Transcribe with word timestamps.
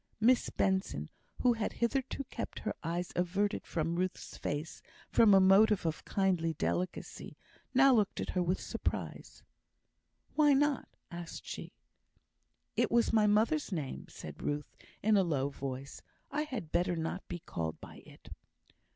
Miss 0.19 0.49
Benson, 0.49 1.11
who 1.41 1.53
had 1.53 1.73
hitherto 1.73 2.23
kept 2.23 2.57
her 2.61 2.73
eyes 2.83 3.11
averted 3.15 3.67
from 3.67 3.97
Ruth's 3.97 4.35
face 4.35 4.81
from 5.11 5.35
a 5.35 5.39
motive 5.39 5.85
of 5.85 6.03
kindly 6.05 6.55
delicacy, 6.55 7.37
now 7.75 7.93
looked 7.93 8.19
at 8.19 8.31
her 8.31 8.41
with 8.41 8.59
surprise. 8.59 9.43
"Why 10.33 10.53
not?" 10.53 10.87
asked 11.11 11.45
she. 11.45 11.71
"It 12.75 12.89
was 12.89 13.13
my 13.13 13.27
mother's 13.27 13.71
name," 13.71 14.07
said 14.09 14.41
Ruth, 14.41 14.75
in 15.03 15.17
a 15.17 15.23
low 15.23 15.49
voice. 15.49 16.01
"I 16.31 16.45
had 16.45 16.71
better 16.71 16.95
not 16.95 17.27
be 17.27 17.37
called 17.37 17.79
by 17.79 17.97
it." 17.97 18.29